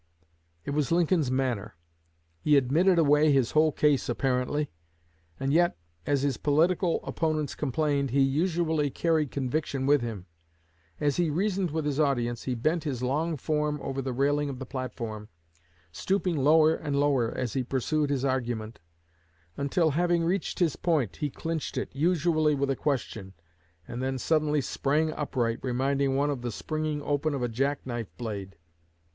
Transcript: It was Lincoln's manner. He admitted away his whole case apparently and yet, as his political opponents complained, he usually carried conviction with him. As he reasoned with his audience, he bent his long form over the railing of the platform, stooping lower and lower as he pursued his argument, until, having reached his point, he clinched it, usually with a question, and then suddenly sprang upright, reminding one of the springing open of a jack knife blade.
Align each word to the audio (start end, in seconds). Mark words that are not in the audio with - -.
It 0.65 0.71
was 0.71 0.91
Lincoln's 0.91 1.29
manner. 1.29 1.75
He 2.39 2.57
admitted 2.57 2.97
away 2.97 3.31
his 3.31 3.51
whole 3.51 3.71
case 3.71 4.09
apparently 4.09 4.71
and 5.39 5.53
yet, 5.53 5.77
as 6.07 6.23
his 6.23 6.37
political 6.37 7.05
opponents 7.05 7.53
complained, 7.53 8.09
he 8.09 8.19
usually 8.21 8.89
carried 8.89 9.29
conviction 9.29 9.85
with 9.85 10.01
him. 10.01 10.25
As 10.99 11.17
he 11.17 11.29
reasoned 11.29 11.69
with 11.69 11.85
his 11.85 11.99
audience, 11.99 12.45
he 12.45 12.55
bent 12.55 12.83
his 12.83 13.03
long 13.03 13.37
form 13.37 13.79
over 13.83 14.01
the 14.01 14.11
railing 14.11 14.49
of 14.49 14.57
the 14.57 14.65
platform, 14.65 15.29
stooping 15.91 16.35
lower 16.35 16.73
and 16.73 16.95
lower 16.99 17.31
as 17.37 17.53
he 17.53 17.63
pursued 17.63 18.09
his 18.09 18.25
argument, 18.25 18.79
until, 19.55 19.91
having 19.91 20.23
reached 20.23 20.57
his 20.57 20.75
point, 20.75 21.17
he 21.17 21.29
clinched 21.29 21.77
it, 21.77 21.89
usually 21.95 22.55
with 22.55 22.71
a 22.71 22.75
question, 22.75 23.33
and 23.87 24.01
then 24.01 24.17
suddenly 24.17 24.61
sprang 24.61 25.11
upright, 25.13 25.59
reminding 25.61 26.15
one 26.15 26.31
of 26.31 26.41
the 26.41 26.51
springing 26.51 27.03
open 27.03 27.35
of 27.35 27.43
a 27.43 27.47
jack 27.47 27.85
knife 27.85 28.09
blade. 28.17 28.57